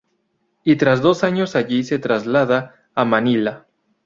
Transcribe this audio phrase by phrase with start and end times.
[0.63, 3.67] Y tras dos años allí se traslada a Manila.